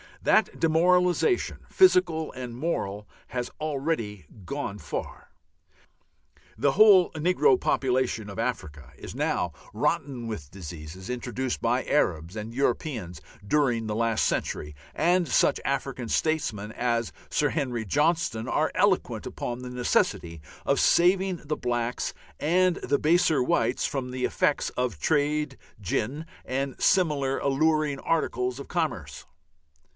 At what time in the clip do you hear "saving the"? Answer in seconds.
20.79-21.57